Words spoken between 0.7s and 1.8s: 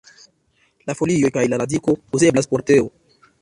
La folioj kaj la